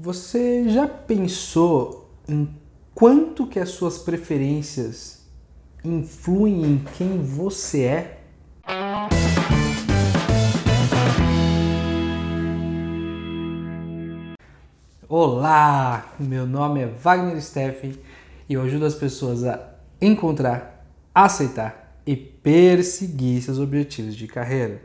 [0.00, 2.48] Você já pensou em
[2.94, 5.26] quanto que as suas preferências
[5.84, 8.20] influem em quem você é?
[15.08, 17.98] Olá, meu nome é Wagner Steffen
[18.48, 19.68] e eu ajudo as pessoas a
[20.00, 24.80] encontrar, aceitar e perseguir seus objetivos de carreira.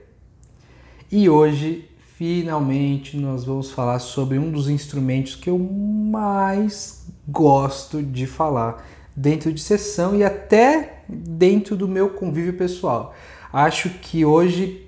[1.11, 8.27] E hoje, finalmente, nós vamos falar sobre um dos instrumentos que eu mais gosto de
[8.27, 13.15] falar dentro de sessão e até dentro do meu convívio pessoal.
[13.51, 14.87] Acho que hoje,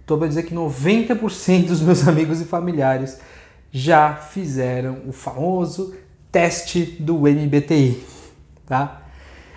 [0.00, 3.20] estou para dizer que 90% dos meus amigos e familiares
[3.70, 5.94] já fizeram o famoso
[6.32, 8.02] teste do MBTI,
[8.66, 9.02] tá?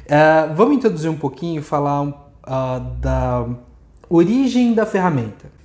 [0.05, 3.47] Uh, vamos introduzir um pouquinho, falar uh, da
[4.09, 5.62] origem da ferramenta.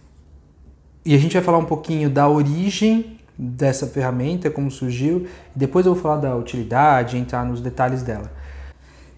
[1.08, 5.26] E a gente vai falar um pouquinho da origem dessa ferramenta, como surgiu,
[5.56, 8.30] depois eu vou falar da utilidade, entrar nos detalhes dela.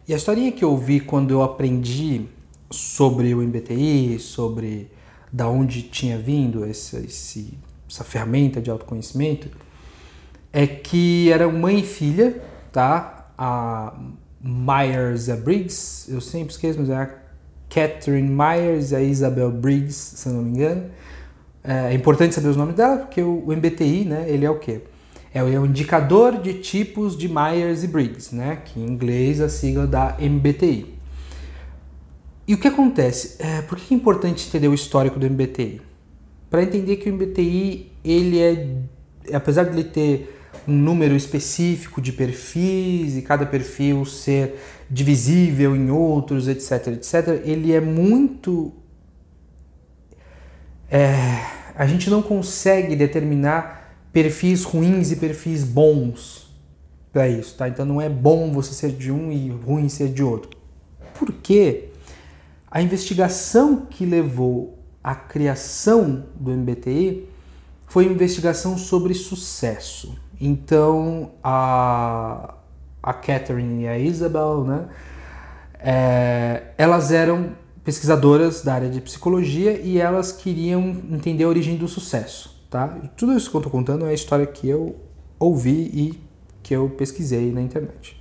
[0.06, 2.26] E a historinha que eu ouvi quando eu aprendi
[2.70, 4.88] sobre o MBTI, sobre
[5.32, 9.48] da onde tinha vindo esse, esse essa ferramenta de autoconhecimento,
[10.52, 13.32] é que era mãe e filha, tá?
[13.36, 13.98] A
[14.40, 17.10] Myers e a Briggs, eu sempre esqueço, mas é a
[17.68, 20.88] Catherine Myers e a Isabel Briggs, se não me engano.
[21.62, 24.80] É, é importante saber os nomes dela, porque o, MBTI, né, ele é o quê?
[25.32, 29.44] É o, é indicador de tipos de Myers e Briggs, né, que em inglês é
[29.44, 30.98] a sigla da MBTI.
[32.48, 33.36] E o que acontece?
[33.38, 35.90] É, por que é importante entender o histórico do MBTI?
[36.50, 38.66] para entender que o MBTI ele é,
[39.32, 40.36] apesar de ele ter
[40.66, 44.56] um número específico de perfis e cada perfil ser
[44.90, 48.72] divisível em outros, etc, etc, ele é muito
[50.90, 51.12] é,
[51.74, 56.50] a gente não consegue determinar perfis ruins e perfis bons
[57.12, 57.68] para isso, tá?
[57.68, 60.50] Então não é bom você ser de um e ruim ser de outro.
[61.14, 61.90] Por quê?
[62.70, 67.28] A investigação que levou a criação do MBTI
[67.86, 70.16] foi uma investigação sobre sucesso.
[70.40, 72.54] Então, a,
[73.02, 74.88] a Catherine e a Isabel, né,
[75.78, 77.50] é, elas eram
[77.90, 82.56] pesquisadoras da área de psicologia e elas queriam entender a origem do sucesso.
[82.70, 82.96] Tá?
[83.02, 84.94] E tudo isso que eu estou contando é a história que eu
[85.40, 86.20] ouvi e
[86.62, 88.16] que eu pesquisei na internet.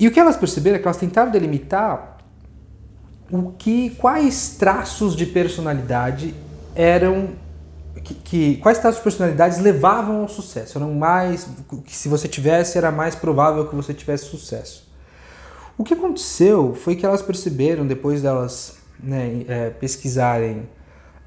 [0.00, 2.18] E o que elas perceberam é que elas tentaram delimitar
[3.30, 6.34] o que quais traços de personalidade
[6.74, 7.28] eram
[8.02, 11.48] que, que, quais traços de personalidades levavam ao sucesso eram mais
[11.84, 14.85] que se você tivesse era mais provável que você tivesse sucesso
[15.78, 20.68] o que aconteceu foi que elas perceberam depois delas né, é, pesquisarem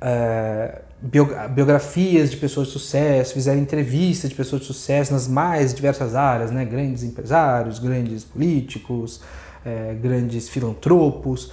[0.02, 6.16] é, biografias de pessoas de sucesso, fizeram entrevistas de pessoas de sucesso nas mais diversas
[6.16, 9.22] áreas, né, grandes empresários, grandes políticos,
[9.64, 11.52] é, grandes filantropos,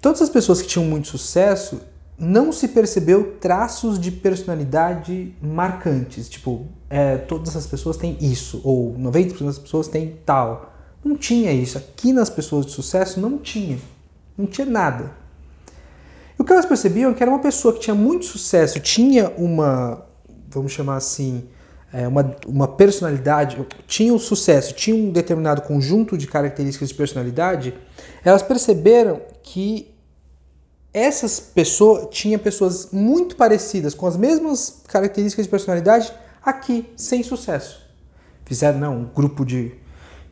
[0.00, 1.80] Todas as pessoas que tinham muito sucesso
[2.16, 8.94] não se percebeu traços de personalidade marcantes, tipo, é, todas as pessoas têm isso, ou
[8.94, 10.72] 90% das pessoas têm tal.
[11.04, 11.78] Não tinha isso.
[11.78, 13.78] Aqui nas pessoas de sucesso não tinha.
[14.36, 15.12] Não tinha nada.
[16.38, 19.28] E o que elas percebiam é que era uma pessoa que tinha muito sucesso, tinha
[19.36, 20.06] uma,
[20.48, 21.48] vamos chamar assim,
[21.92, 27.74] é, uma, uma personalidade, tinha um sucesso, tinha um determinado conjunto de características de personalidade,
[28.24, 29.92] elas perceberam que
[30.92, 37.80] essas pessoas tinha pessoas muito parecidas com as mesmas características de personalidade aqui sem sucesso.
[38.44, 39.72] Fizeram não, um grupo de,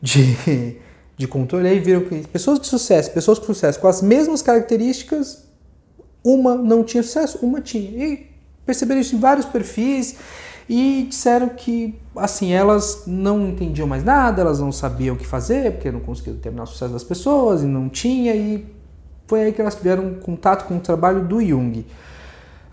[0.01, 0.77] de,
[1.17, 5.43] de controle aí viram que pessoas de sucesso, pessoas com sucesso com as mesmas características,
[6.23, 8.05] uma não tinha sucesso, uma tinha.
[8.05, 8.29] E
[8.65, 10.15] perceberam isso em vários perfis
[10.69, 15.71] e disseram que assim elas não entendiam mais nada, elas não sabiam o que fazer
[15.71, 18.65] porque não conseguiam determinar o sucesso das pessoas e não tinha e
[19.25, 21.85] foi aí que elas tiveram contato com o trabalho do Jung.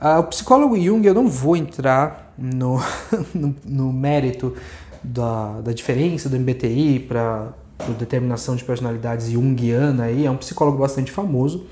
[0.00, 2.80] Ah, o psicólogo Jung, eu não vou entrar no,
[3.34, 4.54] no, no mérito
[5.04, 7.52] da, da, diferença do MBTI para
[7.98, 11.66] determinação de personalidades junguiana, aí, é um psicólogo bastante famoso,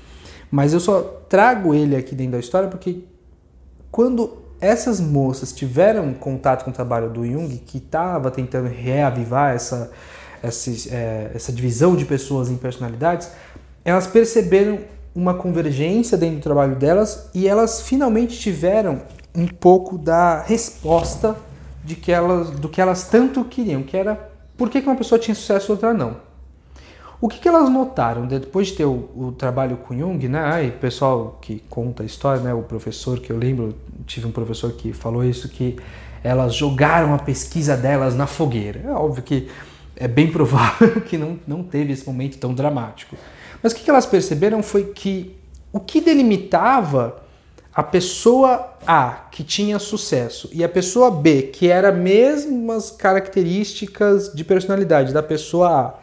[0.51, 3.03] mas eu só trago ele aqui dentro da história porque
[3.91, 9.91] quando essas moças tiveram contato com o trabalho do Jung, que estava tentando reavivar essa,
[10.41, 13.29] essa, é, essa divisão de pessoas em personalidades,
[13.83, 14.79] elas perceberam
[15.13, 19.01] uma convergência dentro do trabalho delas e elas finalmente tiveram
[19.35, 21.35] um pouco da resposta
[21.83, 24.15] de que elas, do que elas tanto queriam, que era
[24.57, 26.17] por que uma pessoa tinha sucesso e outra não.
[27.19, 30.67] O que, que elas notaram depois de ter o, o trabalho com Jung, né?
[30.67, 32.53] O pessoal que conta a história, né?
[32.53, 33.73] O professor que eu lembro,
[34.05, 35.77] tive um professor que falou isso, que
[36.21, 38.81] elas jogaram a pesquisa delas na fogueira.
[38.85, 39.47] É óbvio que
[39.95, 43.15] é bem provável que não, não teve esse momento tão dramático.
[43.61, 45.33] Mas o que elas perceberam foi que
[45.71, 47.22] o que delimitava
[47.75, 54.43] a pessoa A, que tinha sucesso, e a pessoa B, que era mesmas características de
[54.43, 55.93] personalidade da pessoa A,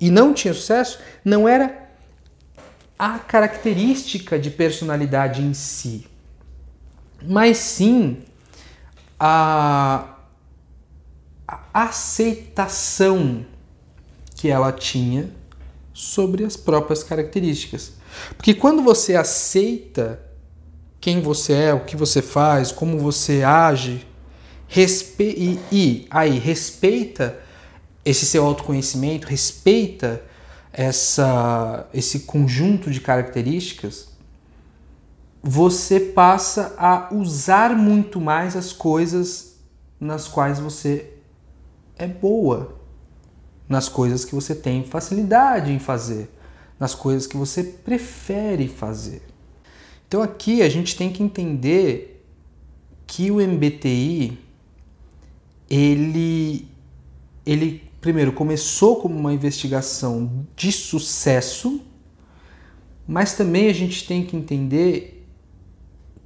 [0.00, 1.88] e não tinha sucesso, não era
[2.98, 6.06] a característica de personalidade em si,
[7.22, 8.24] mas sim
[9.20, 10.16] a,
[11.46, 13.46] a aceitação
[14.34, 15.30] que ela tinha
[15.94, 17.92] sobre as próprias características.
[18.36, 20.25] Porque quando você aceita
[21.06, 24.04] quem você é, o que você faz, como você age,
[24.66, 27.38] respe e, e aí respeita
[28.04, 30.20] esse seu autoconhecimento, respeita
[30.72, 34.08] essa, esse conjunto de características,
[35.40, 39.60] você passa a usar muito mais as coisas
[40.00, 41.12] nas quais você
[41.96, 42.80] é boa,
[43.68, 46.28] nas coisas que você tem facilidade em fazer,
[46.80, 49.35] nas coisas que você prefere fazer.
[50.08, 52.24] Então aqui a gente tem que entender
[53.06, 54.38] que o MBTI
[55.68, 56.68] ele
[57.44, 61.80] ele primeiro começou como uma investigação de sucesso,
[63.06, 65.24] mas também a gente tem que entender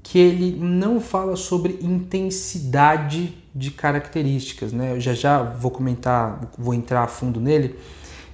[0.03, 4.93] que ele não fala sobre intensidade de características, né?
[4.93, 7.77] Eu já já vou comentar, vou entrar a fundo nele.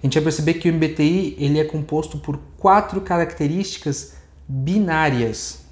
[0.03, 4.16] A gente vai perceber que o MBTI ele é composto por quatro características
[4.49, 5.65] binárias.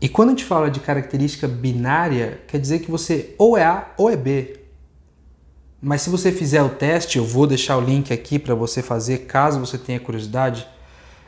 [0.00, 3.92] E quando a gente fala de característica binária, quer dizer que você ou é A
[3.98, 4.60] ou é B.
[5.82, 9.18] Mas se você fizer o teste, eu vou deixar o link aqui para você fazer,
[9.26, 10.66] caso você tenha curiosidade.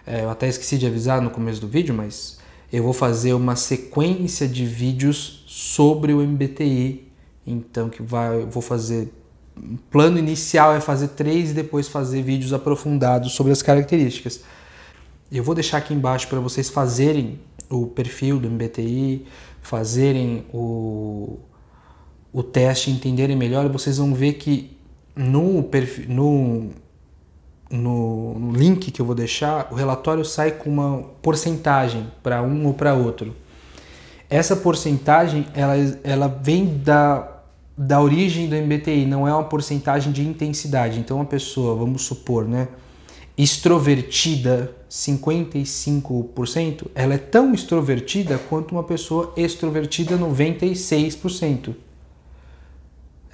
[0.06, 2.38] É, eu até esqueci de avisar no começo do vídeo, mas
[2.72, 7.10] eu vou fazer uma sequência de vídeos sobre o MBTI.
[7.46, 9.12] Então, que vai, eu vou fazer.
[9.56, 14.42] O plano inicial é fazer três e depois fazer vídeos aprofundados sobre as características.
[15.32, 17.40] Eu vou deixar aqui embaixo para vocês fazerem
[17.70, 19.24] o perfil do MBTI,
[19.62, 21.38] fazerem o,
[22.30, 24.76] o teste, entenderem melhor, vocês vão ver que
[25.16, 26.70] no, perfil, no,
[27.70, 32.74] no, link que eu vou deixar, o relatório sai com uma porcentagem para um ou
[32.74, 33.34] para outro.
[34.28, 35.74] Essa porcentagem ela,
[36.04, 37.40] ela vem da,
[37.74, 40.98] da origem do MBTI, não é uma porcentagem de intensidade.
[40.98, 42.68] Então, uma pessoa, vamos supor, né?
[43.36, 51.74] extrovertida 55%, ela é tão extrovertida quanto uma pessoa extrovertida 96%.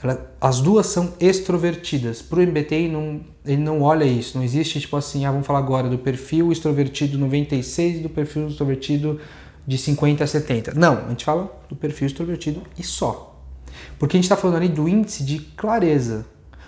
[0.01, 2.23] Ela, as duas são extrovertidas.
[2.23, 4.39] Para o MBTI, não, ele não olha isso.
[4.39, 8.47] Não existe tipo assim, ah, vamos falar agora do perfil extrovertido 96 e do perfil
[8.47, 9.21] extrovertido
[9.67, 10.75] de 50 a 70.
[10.75, 13.37] Não, a gente fala do perfil extrovertido e só.
[13.99, 16.25] Porque a gente está falando ali do índice de clareza.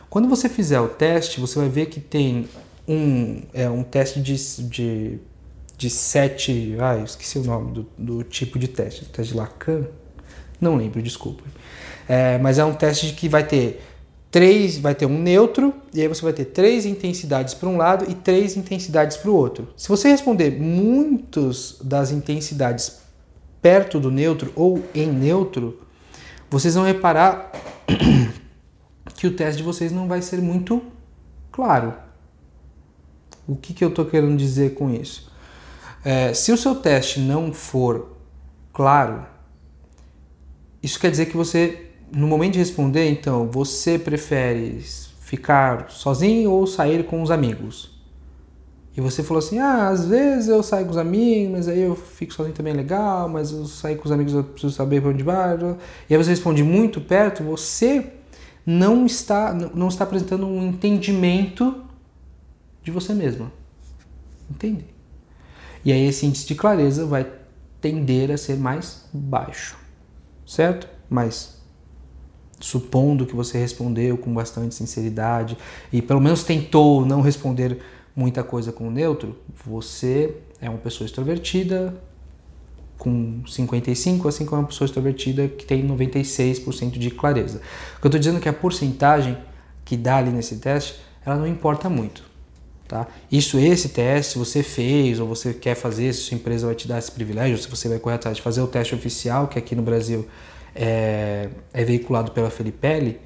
[0.09, 2.49] Quando você fizer o teste, você vai ver que tem
[2.91, 4.37] um, é, um teste de,
[4.69, 5.19] de,
[5.79, 6.77] de sete.
[6.81, 9.05] Ah, eu esqueci o nome do, do tipo de teste.
[9.05, 9.87] Teste de Lacan?
[10.61, 11.45] Não lembro, desculpa.
[12.09, 13.81] É, mas é um teste que vai ter
[14.29, 18.11] três, vai ter um neutro, e aí você vai ter três intensidades para um lado
[18.11, 19.69] e três intensidades para o outro.
[19.77, 23.01] Se você responder muitas das intensidades
[23.63, 25.81] perto do neutro ou em neutro,
[26.51, 27.53] vocês vão reparar
[29.15, 30.83] que o teste de vocês não vai ser muito
[31.53, 32.10] claro.
[33.51, 35.29] O que, que eu estou querendo dizer com isso?
[36.05, 38.17] É, se o seu teste não for
[38.73, 39.27] claro,
[40.81, 44.81] isso quer dizer que você, no momento de responder, então, você prefere
[45.21, 48.01] ficar sozinho ou sair com os amigos?
[48.97, 51.97] E você falou assim: ah, às vezes eu saio com os amigos, mas aí eu
[51.97, 55.11] fico sozinho também é legal, mas eu sair com os amigos eu preciso saber para
[55.11, 55.59] onde vai.
[56.09, 58.13] E aí você responde muito perto, você
[58.65, 61.90] não está, não está apresentando um entendimento
[62.91, 63.53] de você mesma.
[64.51, 64.85] Entende?
[65.85, 67.27] E aí esse índice de clareza vai
[67.81, 69.79] tender a ser mais baixo,
[70.45, 70.87] certo?
[71.09, 71.59] Mas
[72.61, 75.57] supondo que você respondeu com bastante sinceridade
[75.91, 77.81] e pelo menos tentou não responder
[78.15, 81.95] muita coisa com neutro, você é uma pessoa extrovertida
[82.99, 87.63] com 55, assim como uma pessoa extrovertida que tem 96% de clareza.
[87.97, 89.39] O que eu estou dizendo é que a porcentagem
[89.87, 92.30] que dá ali nesse teste, ela não importa muito.
[92.91, 93.07] Tá?
[93.31, 96.99] Isso, esse teste, você fez ou você quer fazer, se sua empresa vai te dar
[96.99, 99.83] esse privilégio, se você vai correr atrás de fazer o teste oficial, que aqui no
[99.83, 100.27] Brasil
[100.75, 103.21] é, é veiculado pela Felipelli,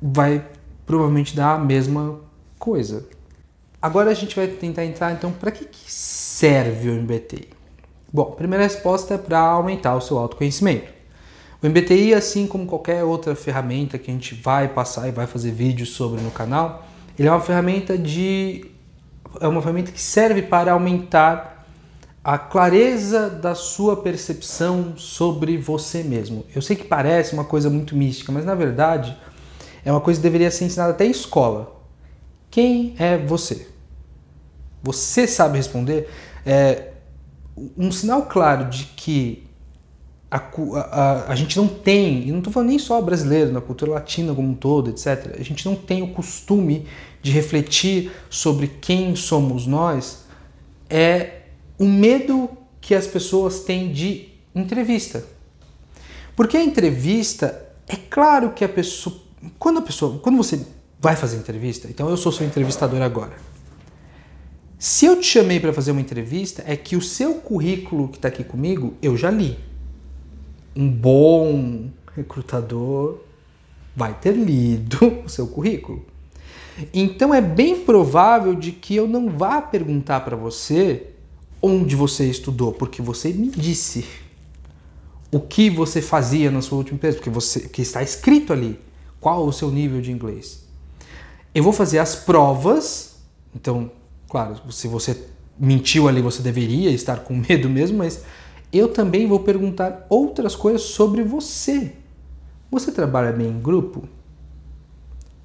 [0.00, 0.42] vai
[0.86, 2.20] provavelmente dar a mesma
[2.58, 3.06] coisa.
[3.82, 7.50] Agora a gente vai tentar entrar, então, para que, que serve o MBTI?
[8.10, 10.90] Bom, a primeira resposta é para aumentar o seu autoconhecimento.
[11.62, 15.50] O MBTI, assim como qualquer outra ferramenta que a gente vai passar e vai fazer
[15.50, 16.88] vídeos sobre no canal,
[17.18, 18.66] ele é uma ferramenta de
[19.40, 21.66] é uma ferramenta que serve para aumentar
[22.24, 26.44] a clareza da sua percepção sobre você mesmo.
[26.54, 29.16] Eu sei que parece uma coisa muito mística, mas na verdade
[29.84, 31.80] é uma coisa que deveria ser ensinada até em escola.
[32.50, 33.68] Quem é você?
[34.82, 36.08] Você sabe responder?
[36.44, 36.92] É,
[37.76, 39.48] um sinal claro de que
[40.30, 40.36] a,
[40.74, 44.34] a, a, gente não tem, e não estou falando nem só brasileiro, na cultura latina
[44.34, 46.86] como um todo, etc., a gente não tem o costume
[47.22, 50.24] de refletir sobre quem somos nós,
[50.88, 51.42] é
[51.78, 55.24] o medo que as pessoas têm de entrevista.
[56.34, 59.16] Porque a entrevista, é claro que a pessoa.
[59.58, 60.18] Quando a pessoa.
[60.18, 60.64] Quando você
[61.00, 63.36] vai fazer entrevista, então eu sou seu entrevistador agora.
[64.78, 68.28] Se eu te chamei para fazer uma entrevista, é que o seu currículo que está
[68.28, 69.58] aqui comigo eu já li
[70.78, 73.18] um bom recrutador
[73.96, 76.06] vai ter lido o seu currículo.
[76.92, 81.08] Então é bem provável de que eu não vá perguntar para você
[81.60, 84.06] onde você estudou, porque você me disse
[85.30, 88.78] o que você fazia na sua última empresa, porque você que está escrito ali,
[89.20, 90.66] qual o seu nível de inglês.
[91.54, 93.16] Eu vou fazer as provas,
[93.54, 93.90] então,
[94.28, 95.24] claro, se você
[95.58, 98.22] mentiu ali, você deveria estar com medo mesmo, mas
[98.72, 101.92] eu também vou perguntar outras coisas sobre você.
[102.70, 104.08] Você trabalha bem em grupo?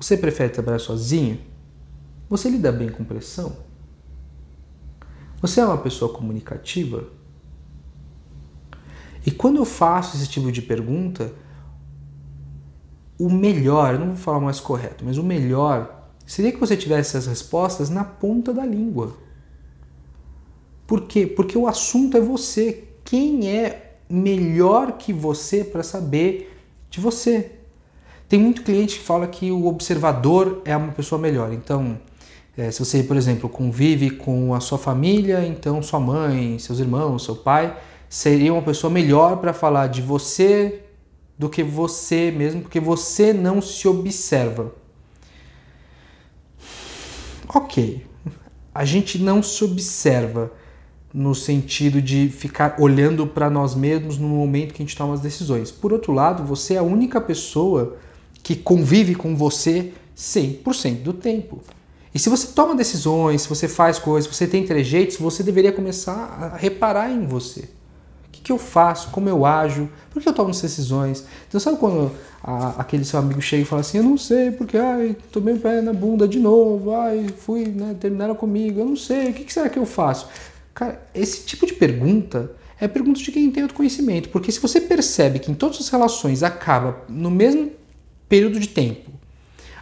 [0.03, 1.39] Você prefere trabalhar sozinho?
[2.29, 3.55] Você lida bem com pressão?
[5.41, 7.05] Você é uma pessoa comunicativa?
[9.25, 11.31] E quando eu faço esse tipo de pergunta,
[13.17, 17.25] o melhor, não vou falar mais correto, mas o melhor seria que você tivesse as
[17.25, 19.15] respostas na ponta da língua.
[20.85, 21.25] Por quê?
[21.25, 27.62] Porque o assunto é você quem é melhor que você para saber de você.
[28.27, 31.53] Tem muito cliente que fala que o observador é uma pessoa melhor.
[31.53, 31.97] Então,
[32.57, 37.23] é, se você, por exemplo, convive com a sua família, então sua mãe, seus irmãos,
[37.23, 37.75] seu pai
[38.09, 40.83] seria uma pessoa melhor para falar de você
[41.37, 44.71] do que você mesmo, porque você não se observa.
[47.55, 48.05] Ok,
[48.73, 50.51] a gente não se observa
[51.13, 55.19] no sentido de ficar olhando para nós mesmos no momento que a gente toma as
[55.19, 55.69] decisões.
[55.69, 57.97] Por outro lado, você é a única pessoa
[58.43, 61.61] que convive com você 100% do tempo.
[62.13, 65.71] E se você toma decisões, se você faz coisas, se você tem trejeitos, você deveria
[65.71, 67.61] começar a reparar em você.
[68.27, 69.09] O que, que eu faço?
[69.09, 69.89] Como eu ajo?
[70.11, 71.25] Por que eu tomo essas decisões?
[71.47, 72.11] Então, sabe quando
[72.43, 75.59] a, aquele seu amigo chega e fala assim: Eu não sei, porque ai, tomei o
[75.59, 79.45] pé na bunda de novo, ai, fui, né, terminaram comigo, eu não sei, o que,
[79.45, 80.27] que será que eu faço?
[80.73, 85.39] Cara, esse tipo de pergunta é pergunta de quem tem autoconhecimento, porque se você percebe
[85.39, 87.71] que em todas as relações acaba no mesmo
[88.27, 89.11] período de tempo,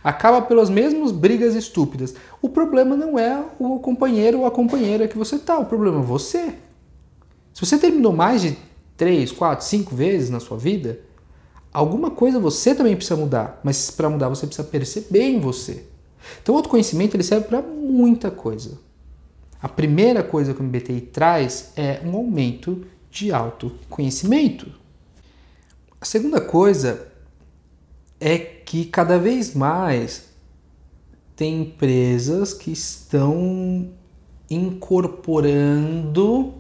[0.04, 5.18] acaba pelas mesmas brigas estúpidas, o problema não é o companheiro ou a companheira que
[5.18, 6.56] você tá, o problema é você.
[7.54, 8.58] Se você terminou mais de
[8.98, 11.00] três, quatro, cinco vezes na sua vida,
[11.72, 15.86] alguma coisa você também precisa mudar, mas para mudar você precisa perceber em você.
[16.42, 18.80] Então o autoconhecimento ele serve para muita coisa.
[19.62, 24.72] A primeira coisa que o MBTI traz é um aumento de autoconhecimento.
[26.00, 27.11] A segunda coisa
[28.22, 30.30] é que cada vez mais
[31.36, 33.90] tem empresas que estão
[34.48, 36.54] incorporando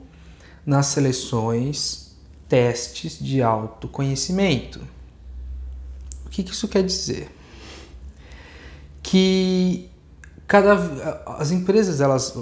[0.65, 2.17] nas seleções
[2.49, 4.81] testes de autoconhecimento.
[6.25, 7.29] O que, isso quer dizer?
[9.03, 9.87] Que
[10.47, 12.35] cada as empresas elas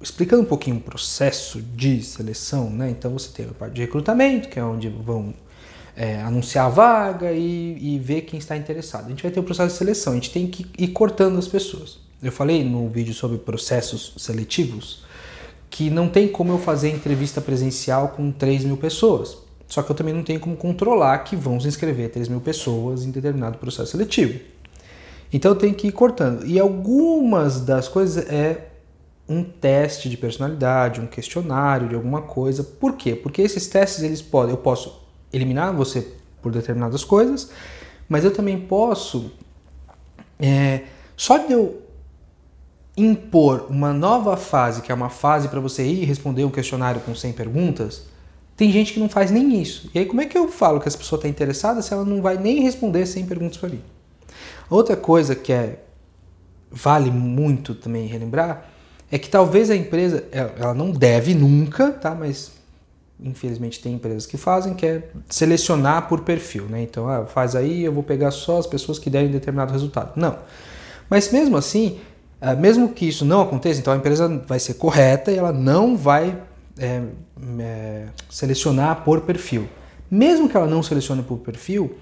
[0.00, 2.88] explicando um pouquinho o processo de seleção, né?
[2.88, 5.34] Então você tem a parte de recrutamento, que é onde vão
[5.96, 9.06] é, anunciar a vaga e, e, ver quem está interessado.
[9.06, 11.46] A gente vai ter o processo de seleção, a gente tem que ir cortando as
[11.46, 11.98] pessoas.
[12.22, 15.04] Eu falei no vídeo sobre processos seletivos
[15.68, 19.38] que não tem como eu fazer entrevista presencial com 3 mil pessoas.
[19.66, 23.04] Só que eu também não tenho como controlar que vão se inscrever 3 mil pessoas
[23.04, 24.38] em determinado processo seletivo.
[25.32, 26.46] Então eu tenho que ir cortando.
[26.46, 28.68] E algumas das coisas é
[29.26, 32.62] um teste de personalidade, um questionário de alguma coisa.
[32.62, 33.14] Por quê?
[33.14, 35.01] Porque esses testes eles podem, eu posso
[35.32, 36.06] eliminar você
[36.40, 37.50] por determinadas coisas,
[38.08, 39.32] mas eu também posso
[40.38, 40.82] é,
[41.16, 41.82] só de eu
[42.96, 47.14] impor uma nova fase, que é uma fase para você ir responder um questionário com
[47.14, 48.02] 100 perguntas,
[48.56, 49.90] tem gente que não faz nem isso.
[49.94, 52.20] E aí como é que eu falo que essa pessoa está interessada se ela não
[52.20, 53.80] vai nem responder 100 perguntas para mim?
[54.68, 55.78] Outra coisa que é
[56.70, 58.68] vale muito também relembrar
[59.10, 62.14] é que talvez a empresa, ela não deve nunca, tá?
[62.14, 62.52] Mas
[63.22, 66.82] infelizmente tem empresas que fazem, que é selecionar por perfil, né?
[66.82, 70.12] Então, ah, faz aí, eu vou pegar só as pessoas que derem determinado resultado.
[70.16, 70.36] Não.
[71.08, 71.98] Mas mesmo assim,
[72.40, 75.96] ah, mesmo que isso não aconteça, então a empresa vai ser correta e ela não
[75.96, 76.38] vai
[76.78, 77.02] é,
[77.60, 79.68] é, selecionar por perfil.
[80.10, 81.96] Mesmo que ela não selecione por perfil,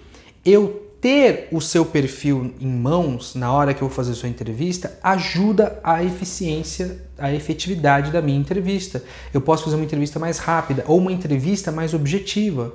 [0.45, 4.29] eu ter o seu perfil em mãos na hora que eu vou fazer a sua
[4.29, 9.03] entrevista ajuda a eficiência, a efetividade da minha entrevista.
[9.33, 12.75] Eu posso fazer uma entrevista mais rápida ou uma entrevista mais objetiva.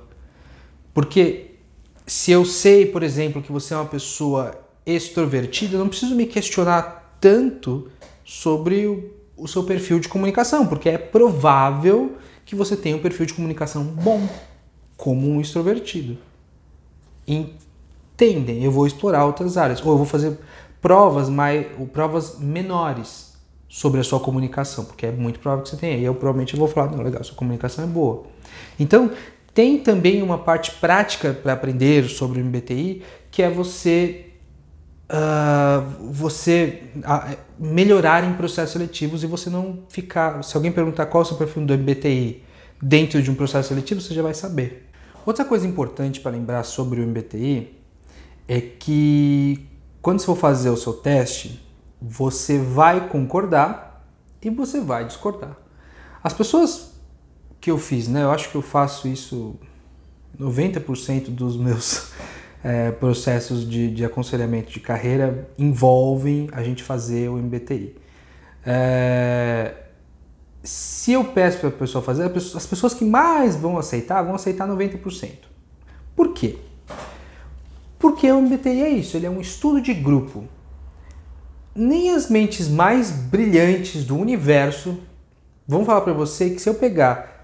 [0.93, 1.51] Porque
[2.07, 6.25] se eu sei, por exemplo, que você é uma pessoa extrovertida, eu não preciso me
[6.25, 7.91] questionar tanto
[8.23, 13.25] sobre o, o seu perfil de comunicação, porque é provável que você tenha um perfil
[13.25, 14.27] de comunicação bom,
[14.97, 16.17] como um extrovertido
[18.15, 20.37] tendem, eu vou explorar outras áreas, ou eu vou fazer
[20.81, 23.33] provas mais, provas menores
[23.67, 25.97] sobre a sua comunicação, porque é muito provável que você tenha.
[25.97, 28.23] E eu provavelmente vou falar, não, legal, sua comunicação é boa.
[28.79, 29.11] Então,
[29.53, 34.25] tem também uma parte prática para aprender sobre o MBTI, que é você
[35.09, 40.43] uh, você uh, melhorar em processos seletivos e você não ficar.
[40.43, 42.43] Se alguém perguntar qual é o seu perfil do MBTI
[42.81, 44.87] dentro de um processo seletivo, você já vai saber.
[45.25, 47.75] Outra coisa importante para lembrar sobre o MBTI
[48.47, 49.67] é que
[50.01, 51.63] quando você for fazer o seu teste,
[52.01, 54.05] você vai concordar
[54.41, 55.57] e você vai discordar.
[56.23, 56.93] As pessoas
[57.59, 58.23] que eu fiz, né?
[58.23, 59.55] Eu acho que eu faço isso
[60.39, 62.11] 90% dos meus
[62.63, 67.95] é, processos de, de, aconselhamento de carreira envolvem a gente fazer o MBTI.
[68.63, 69.73] É,
[70.63, 74.67] se eu peço para a pessoa fazer, as pessoas que mais vão aceitar vão aceitar
[74.67, 75.31] 90%.
[76.15, 76.57] Por quê?
[77.97, 80.45] Porque o MBTI é isso, ele é um estudo de grupo.
[81.73, 84.99] Nem as mentes mais brilhantes do universo
[85.67, 87.35] vão falar para você que se eu pegar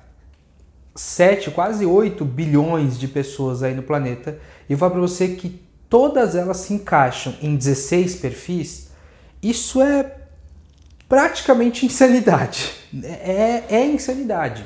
[0.95, 4.39] 7, quase 8 bilhões de pessoas aí no planeta
[4.69, 8.89] e falar para você que todas elas se encaixam em 16 perfis,
[9.41, 10.15] isso é
[11.09, 12.71] praticamente insanidade.
[13.03, 14.65] É, é insanidade.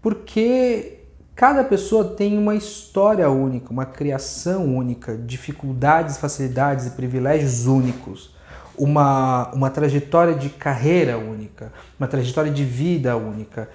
[0.00, 0.95] Porque
[1.36, 8.34] Cada pessoa tem uma história única, uma criação única, dificuldades, facilidades e privilégios únicos,
[8.74, 11.70] uma, uma trajetória de carreira única,
[12.00, 13.68] uma trajetória de vida única,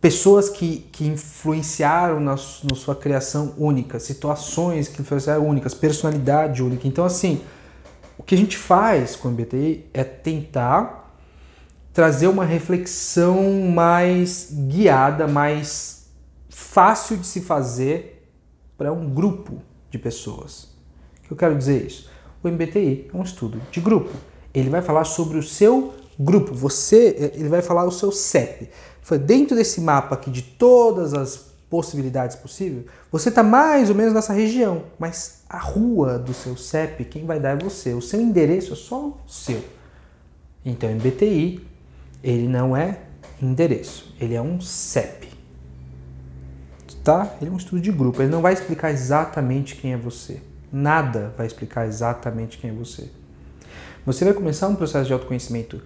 [0.00, 6.88] pessoas que, que influenciaram na, na sua criação única, situações que influenciaram únicas, personalidade única.
[6.88, 7.42] Então, assim,
[8.16, 11.18] o que a gente faz com o MBTI é tentar
[11.92, 15.99] trazer uma reflexão mais guiada, mais
[16.50, 18.28] fácil de se fazer
[18.76, 20.64] para um grupo de pessoas.
[21.18, 22.10] O que eu quero dizer isso?
[22.42, 24.10] O MBTI é um estudo de grupo.
[24.52, 26.52] Ele vai falar sobre o seu grupo.
[26.54, 28.68] Você, ele vai falar o seu CEP.
[29.00, 34.12] Foi dentro desse mapa aqui de todas as possibilidades possíveis, você está mais ou menos
[34.12, 37.94] nessa região, mas a rua do seu CEP, quem vai dar é você.
[37.94, 39.62] O seu endereço é só o seu.
[40.64, 41.64] Então, MBTI,
[42.24, 43.02] ele não é
[43.40, 45.29] endereço, ele é um CEP
[47.02, 47.34] tá?
[47.40, 50.40] Ele é um estudo de grupo, ele não vai explicar exatamente quem é você.
[50.72, 53.10] Nada vai explicar exatamente quem é você.
[54.06, 55.82] Você vai começar um processo de autoconhecimento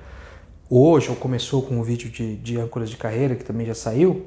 [0.69, 4.27] hoje, ou começou com um vídeo de, de âncoras de carreira, que também já saiu.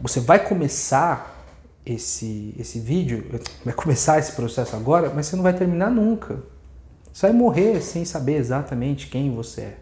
[0.00, 1.46] Você vai começar
[1.84, 3.24] esse, esse vídeo,
[3.64, 6.42] vai começar esse processo agora, mas você não vai terminar nunca.
[7.12, 9.78] Você vai morrer sem saber exatamente quem você é.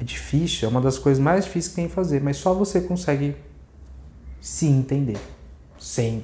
[0.00, 2.80] É difícil, é uma das coisas mais difíceis que tem que fazer, mas só você
[2.80, 3.36] consegue
[4.40, 5.18] se entender.
[5.78, 6.22] 100%,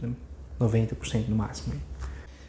[0.00, 0.12] né?
[0.60, 1.74] 90% no máximo.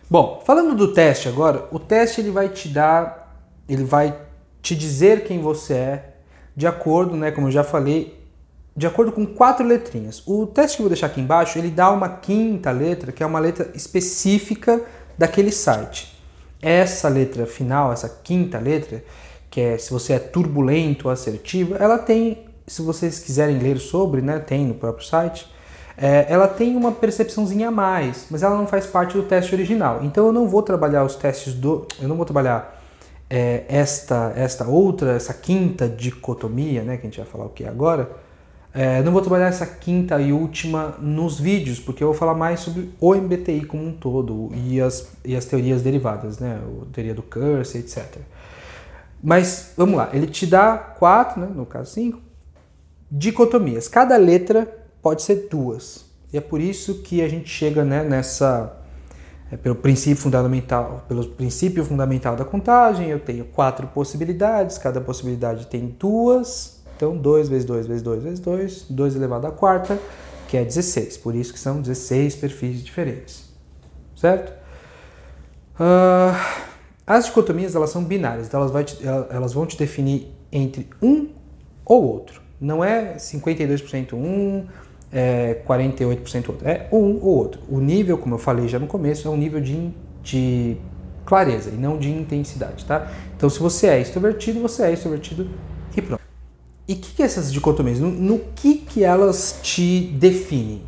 [0.09, 3.35] Bom, falando do teste agora, o teste ele vai te dar,
[3.67, 4.15] ele vai
[4.61, 6.13] te dizer quem você é,
[6.55, 8.21] de acordo, né, como eu já falei,
[8.75, 10.21] de acordo com quatro letrinhas.
[10.25, 13.25] O teste que eu vou deixar aqui embaixo, ele dá uma quinta letra, que é
[13.25, 14.81] uma letra específica
[15.17, 16.17] daquele site.
[16.61, 19.03] Essa letra final, essa quinta letra,
[19.49, 24.39] que é se você é turbulento assertivo, ela tem se vocês quiserem ler sobre, né,
[24.39, 25.51] tem no próprio site,
[25.97, 29.99] é, ela tem uma percepçãozinha a mais, mas ela não faz parte do teste original.
[30.03, 32.81] Então eu não vou trabalhar os testes do, eu não vou trabalhar
[33.29, 37.63] é, esta esta outra, essa quinta dicotomia, né, que a gente vai falar o que
[37.63, 38.09] é agora.
[38.75, 42.59] É, não vou trabalhar essa quinta e última nos vídeos, porque eu vou falar mais
[42.59, 47.13] sobre o MBTI como um todo e as, e as teorias derivadas, né, a teoria
[47.13, 48.17] do curse, etc.
[49.21, 52.19] Mas vamos lá, ele te dá quatro, né, no caso cinco,
[53.15, 53.87] dicotomias.
[53.87, 54.67] Cada letra
[55.01, 56.03] pode ser duas.
[56.31, 58.75] E é por isso que a gente chega né, nessa.
[59.51, 65.67] É, pelo princípio fundamental, pelo princípio fundamental da contagem, eu tenho quatro possibilidades, cada possibilidade
[65.67, 69.99] tem duas Então 2 vezes 2 vezes 2 vezes 2, 2 elevado à quarta,
[70.47, 71.17] que é 16.
[71.17, 73.43] Por isso que são 16 perfis diferentes.
[74.15, 74.51] Certo?
[75.75, 76.35] Uh,
[77.05, 81.29] as dicotomias elas são binárias, então elas, te, elas vão te definir entre um
[81.85, 82.42] ou outro.
[82.63, 84.65] Não é 52% um,
[85.11, 86.65] é 48% outro.
[86.65, 87.61] É um ou outro.
[87.67, 89.91] O nível, como eu falei já no começo, é um nível de,
[90.23, 90.77] de
[91.25, 93.11] clareza e não de intensidade, tá?
[93.35, 95.49] Então, se você é extrovertido, você é extrovertido
[95.95, 96.21] e pronto.
[96.87, 100.83] E o que, que essas dicotomias, no, no, que, que elas te definem?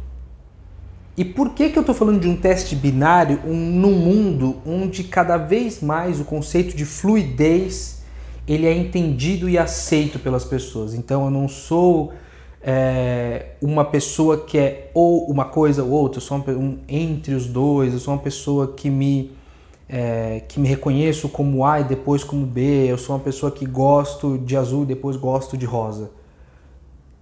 [1.17, 5.03] E por que, que eu estou falando de um teste binário um, num mundo onde
[5.03, 8.04] cada vez mais o conceito de fluidez
[8.47, 10.93] ele é entendido e aceito pelas pessoas?
[10.93, 12.13] Então eu não sou
[12.61, 17.33] é, uma pessoa que é ou uma coisa ou outra, eu sou um, um, entre
[17.33, 19.31] os dois, eu sou uma pessoa que me
[19.87, 23.65] é, que me reconheço como A e depois como B, eu sou uma pessoa que
[23.65, 26.09] gosto de azul e depois gosto de rosa.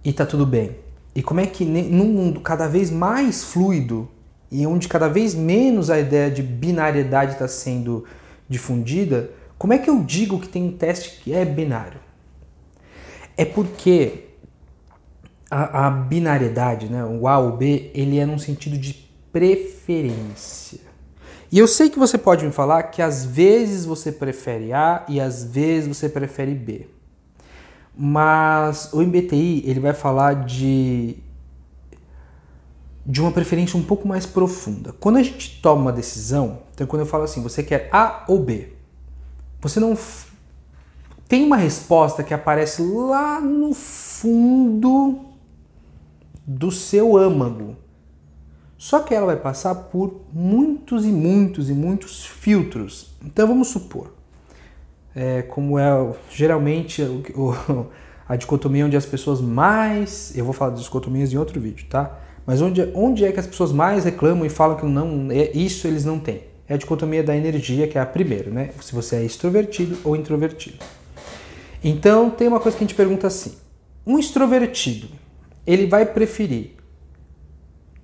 [0.02, 0.76] E tá tudo bem.
[1.14, 4.08] E como é que num mundo cada vez mais fluido
[4.50, 8.04] e onde cada vez menos a ideia de binariedade está sendo
[8.48, 12.00] difundida, como é que eu digo que tem um teste que é binário?
[13.36, 14.24] É porque
[15.50, 18.94] a, a binariedade, né, o A ou B, ele é num sentido de
[19.32, 20.80] preferência.
[21.50, 25.20] E eu sei que você pode me falar que às vezes você prefere A e
[25.20, 26.88] às vezes você prefere B.
[27.96, 31.16] Mas o MBTI ele vai falar de
[33.06, 34.92] de uma preferência um pouco mais profunda.
[34.98, 38.38] Quando a gente toma uma decisão, então quando eu falo assim, você quer A ou
[38.42, 38.72] B,
[39.64, 39.96] você não
[41.26, 45.20] tem uma resposta que aparece lá no fundo
[46.46, 47.74] do seu âmago.
[48.76, 53.16] Só que ela vai passar por muitos e muitos e muitos filtros.
[53.24, 54.12] Então vamos supor,
[55.16, 57.86] é, como é geralmente o, o,
[58.28, 60.36] a dicotomia onde as pessoas mais.
[60.36, 62.20] Eu vou falar de dicotomias em outro vídeo, tá?
[62.44, 65.86] Mas onde, onde é que as pessoas mais reclamam e falam que não, é, isso
[65.86, 66.52] eles não têm?
[66.68, 68.70] É a dicotomia da energia, que é a primeira, né?
[68.80, 70.78] Se você é extrovertido ou introvertido.
[71.82, 73.56] Então tem uma coisa que a gente pergunta assim:
[74.06, 75.08] um extrovertido,
[75.66, 76.72] ele vai preferir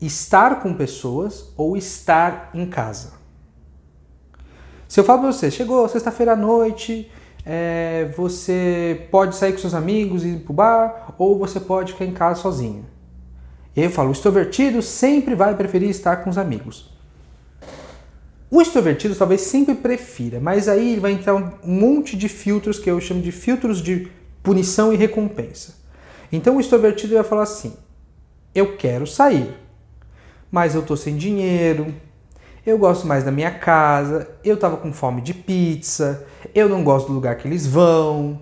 [0.01, 3.13] estar com pessoas ou estar em casa.
[4.89, 7.11] Se eu falo para você, chegou sexta-feira à noite,
[7.45, 12.05] é, você pode sair com seus amigos e ir pro bar, ou você pode ficar
[12.05, 12.85] em casa sozinho.
[13.77, 16.91] E aí eu falo, o extrovertido sempre vai preferir estar com os amigos.
[18.51, 23.01] O extrovertido talvez sempre prefira, mas aí vai entrar um monte de filtros que eu
[23.01, 24.09] chamo de filtros de
[24.43, 25.75] punição e recompensa.
[26.33, 27.75] Então o extrovertido vai falar assim:
[28.53, 29.55] eu quero sair,
[30.51, 31.95] mas eu tô sem dinheiro,
[32.67, 37.07] eu gosto mais da minha casa, eu tava com fome de pizza, eu não gosto
[37.07, 38.41] do lugar que eles vão,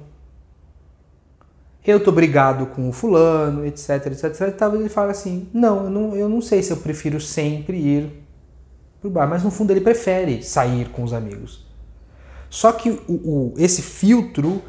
[1.87, 4.57] eu tô brigado com o fulano, etc, etc, etc.
[4.57, 8.28] Talvez ele fale assim, não eu, não, eu não sei se eu prefiro sempre ir
[9.01, 11.67] pro bar, mas no fundo ele prefere sair com os amigos.
[12.51, 14.63] Só que o, o, esse filtro,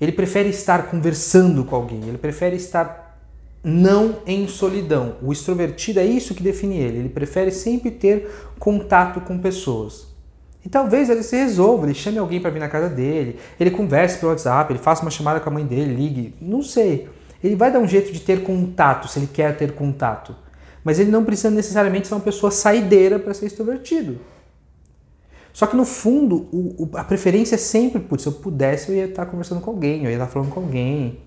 [0.00, 3.06] ele prefere estar conversando com alguém, ele prefere estar
[3.68, 5.16] não em solidão.
[5.20, 6.98] O extrovertido é isso que define ele.
[6.98, 10.06] Ele prefere sempre ter contato com pessoas.
[10.64, 14.18] E talvez ele se resolva, ele chame alguém para vir na casa dele, ele converse
[14.18, 17.08] pelo WhatsApp, ele faça uma chamada com a mãe dele, ligue, não sei.
[17.42, 20.34] Ele vai dar um jeito de ter contato, se ele quer ter contato.
[20.86, 24.20] Mas ele não precisa necessariamente ser uma pessoa saideira para ser extrovertido.
[25.52, 28.94] Só que no fundo, o, o, a preferência é sempre, putz, se eu pudesse, eu
[28.94, 31.18] ia estar conversando com alguém, eu ia estar falando com alguém,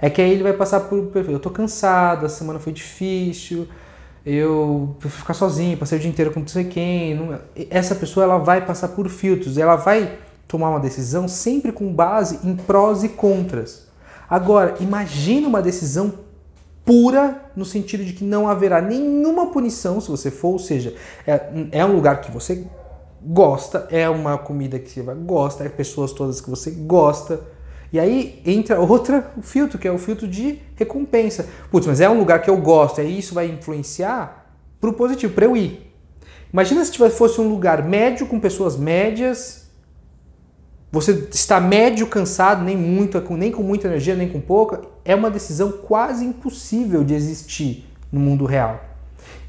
[0.00, 1.12] é que aí ele vai passar por.
[1.14, 3.68] Eu tô cansado, a semana foi difícil,
[4.26, 7.14] eu ficar sozinho, passei o dia inteiro com não sei quem.
[7.14, 7.38] Não,
[7.70, 12.40] essa pessoa ela vai passar por filtros, ela vai tomar uma decisão sempre com base
[12.42, 13.86] em prós e contras.
[14.28, 16.23] Agora, imagine uma decisão
[16.84, 20.94] pura no sentido de que não haverá nenhuma punição se você for, ou seja,
[21.26, 21.40] é,
[21.72, 22.66] é um lugar que você
[23.22, 27.40] gosta, é uma comida que você gosta, é pessoas todas que você gosta
[27.94, 31.46] e aí entra outra filtro, que é o filtro de recompensa.
[31.70, 35.32] Putz, mas é um lugar que eu gosto, aí isso vai influenciar para o positivo,
[35.32, 35.94] para eu ir.
[36.52, 39.63] Imagina se fosse um lugar médio com pessoas médias,
[40.94, 45.28] você está médio cansado, nem muito, nem com muita energia, nem com pouca, é uma
[45.28, 48.80] decisão quase impossível de existir no mundo real.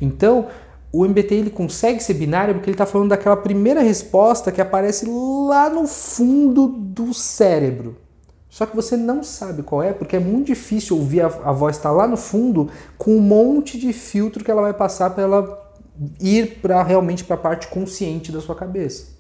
[0.02, 0.48] Então,
[0.92, 5.06] o MBTI ele consegue ser binário porque ele está falando daquela primeira resposta que aparece
[5.08, 7.98] lá no fundo do cérebro.
[8.50, 11.76] Só que você não sabe qual é, porque é muito difícil ouvir a, a voz
[11.76, 15.24] estar tá lá no fundo com um monte de filtro que ela vai passar para
[15.24, 15.74] ela
[16.20, 19.15] ir para realmente para a parte consciente da sua cabeça.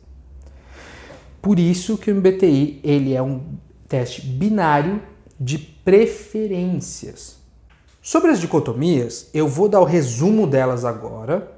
[1.45, 3.39] Por isso que o MBTI ele é um
[3.87, 4.99] teste binário
[5.39, 7.37] de preferências.
[8.01, 11.51] Sobre as dicotomias, eu vou dar o resumo delas agora.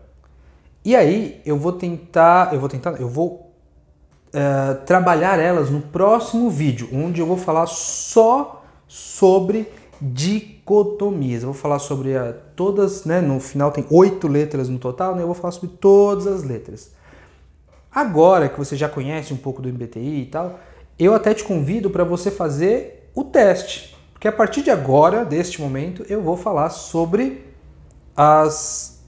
[0.83, 3.53] E aí eu vou tentar, eu vou tentar, eu vou
[4.33, 9.71] uh, trabalhar elas no próximo vídeo, onde eu vou falar só sobre
[10.01, 11.43] dicotomias.
[11.43, 12.11] Eu vou falar sobre
[12.57, 13.21] todas, né?
[13.21, 15.21] No final tem oito letras no total, né?
[15.21, 16.96] Eu vou falar sobre todas as letras.
[17.91, 20.59] Agora que você já conhece um pouco do MBTI e tal,
[20.99, 23.95] eu até te convido para você fazer o teste.
[24.13, 27.45] Porque a partir de agora, deste momento, eu vou falar sobre
[28.15, 28.99] as.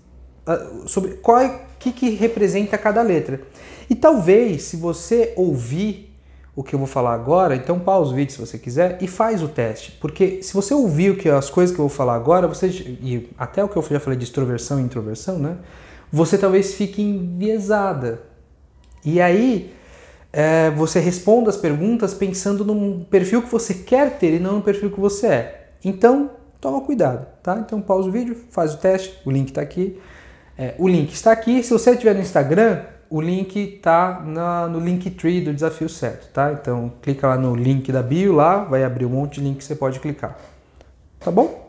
[0.86, 3.42] sobre qual é que, que representa cada letra.
[3.90, 6.10] E talvez, se você ouvir
[6.56, 9.42] o que eu vou falar agora, então pausa o vídeo se você quiser e faz
[9.42, 9.94] o teste.
[9.94, 13.30] Porque se você ouvir o que as coisas que eu vou falar agora, você e
[13.38, 15.58] até o que eu já falei de extroversão e introversão, né?
[16.12, 18.29] Você talvez fique enviesada.
[19.04, 19.74] E aí
[20.32, 24.62] é, você responda as perguntas pensando num perfil que você quer ter e não no
[24.62, 25.70] perfil que você é.
[25.84, 26.32] Então,
[26.62, 27.58] toma cuidado, tá?
[27.66, 30.00] Então pausa o vídeo, faz o teste, o link está aqui.
[30.58, 31.64] É, o link está aqui.
[31.64, 34.22] Se você estiver no Instagram, o link está
[34.70, 36.52] no Linktree do desafio certo, tá?
[36.52, 39.64] Então clica lá no link da bio lá, vai abrir um monte de link que
[39.64, 40.38] você pode clicar.
[41.20, 41.69] Tá bom?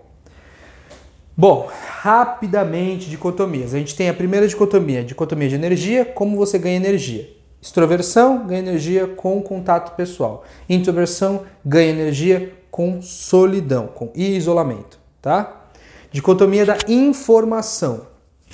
[1.40, 1.70] Bom,
[2.02, 3.72] rapidamente dicotomias.
[3.72, 7.34] A gente tem a primeira dicotomia, dicotomia de energia, como você ganha energia.
[7.62, 10.44] Extroversão ganha energia com contato pessoal.
[10.68, 15.64] Introversão ganha energia com solidão, com isolamento, tá?
[16.12, 18.06] Dicotomia da informação.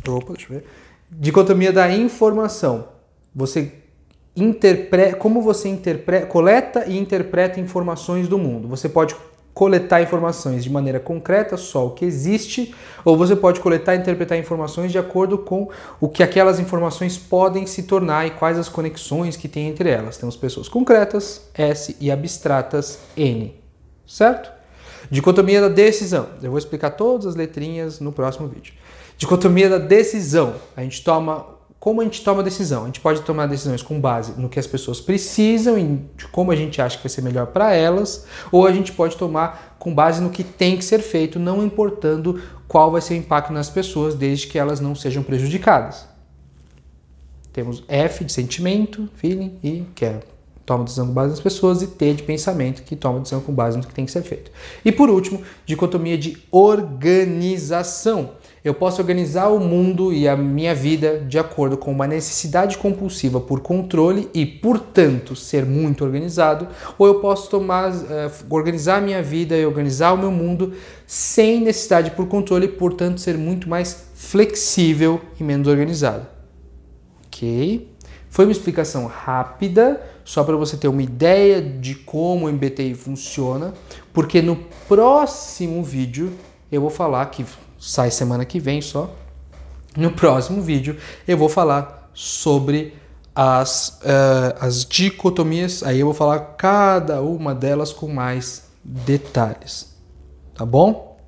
[0.09, 0.67] Opa, deixa eu ver
[1.11, 2.89] dicotomia da informação.
[3.35, 3.73] Você
[4.37, 8.69] interpreta, como você interpreta, coleta e interpreta informações do mundo.
[8.69, 9.17] Você pode
[9.57, 14.37] coletar informações de maneira concreta, só o que existe, ou você pode coletar e interpretar
[14.37, 19.35] informações de acordo com o que aquelas informações podem se tornar e quais as conexões
[19.35, 20.19] que tem entre elas.
[20.19, 23.55] Temos pessoas concretas, S, e abstratas, N.
[24.07, 24.53] Certo?
[25.11, 26.29] Dicotomia da decisão.
[26.43, 28.75] Eu vou explicar todas as letrinhas no próximo vídeo.
[29.17, 30.57] Dicotomia da decisão.
[30.77, 31.56] A gente toma.
[31.79, 32.83] Como a gente toma decisão?
[32.83, 36.01] A gente pode tomar decisões com base no que as pessoas precisam e
[36.33, 39.77] como a gente acha que vai ser melhor para elas, ou a gente pode tomar
[39.79, 43.53] com base no que tem que ser feito, não importando qual vai ser o impacto
[43.53, 46.07] nas pessoas, desde que elas não sejam prejudicadas.
[47.53, 50.21] Temos F de sentimento, feeling, e que é
[50.67, 53.79] toma decisão com base nas pessoas, e T de pensamento, que toma decisão com base
[53.79, 54.51] no que tem que ser feito.
[54.85, 58.31] E por último, dicotomia de organização.
[58.67, 63.41] Eu posso organizar o mundo e a minha vida de acordo com uma necessidade compulsiva
[63.41, 66.67] por controle e, portanto, ser muito organizado,
[66.99, 70.73] ou eu posso tomar, uh, organizar a minha vida e organizar o meu mundo
[71.07, 76.27] sem necessidade por controle e, portanto, ser muito mais flexível e menos organizado.
[77.29, 77.89] Ok?
[78.29, 83.75] Foi uma explicação rápida, só para você ter uma ideia de como o MBTI funciona,
[84.13, 84.57] porque no
[84.89, 86.33] próximo vídeo
[86.73, 87.45] eu vou falar que
[87.79, 89.15] sai semana que vem só.
[89.97, 92.95] No próximo vídeo eu vou falar sobre
[93.35, 99.95] as, uh, as dicotomias, aí eu vou falar cada uma delas com mais detalhes.
[100.55, 101.19] Tá bom?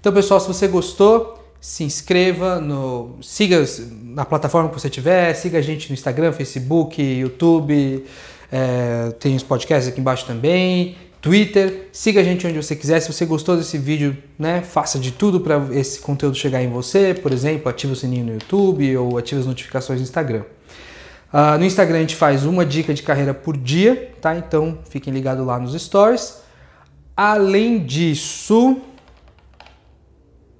[0.00, 3.18] Então, pessoal, se você gostou, se inscreva no.
[3.22, 3.64] Siga
[4.02, 8.04] na plataforma que você tiver, siga a gente no Instagram, Facebook, YouTube,
[8.50, 10.96] é, tem os podcasts aqui embaixo também.
[11.22, 12.98] Twitter, siga a gente onde você quiser.
[12.98, 17.14] Se você gostou desse vídeo, né, faça de tudo para esse conteúdo chegar em você.
[17.14, 20.42] Por exemplo, ative o sininho no YouTube ou ative as notificações no Instagram.
[21.32, 24.36] Uh, no Instagram a gente faz uma dica de carreira por dia, tá?
[24.36, 26.42] Então fiquem ligados lá nos stories.
[27.16, 28.78] Além disso,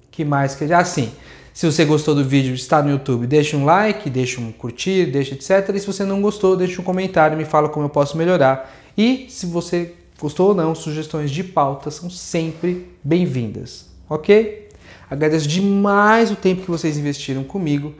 [0.09, 1.11] que mais que assim?
[1.53, 5.35] Se você gostou do vídeo, está no YouTube, deixa um like, deixa um curtir, deixa
[5.35, 5.75] etc.
[5.75, 8.73] E se você não gostou, deixa um comentário, me fala como eu posso melhorar.
[8.97, 9.93] E se você
[10.23, 14.69] Gostou ou não, sugestões de pauta são sempre bem-vindas, ok?
[15.09, 17.93] Agradeço demais o tempo que vocês investiram comigo.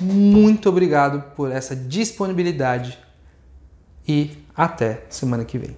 [0.00, 2.98] Muito obrigado por essa disponibilidade
[4.08, 5.76] e até semana que vem.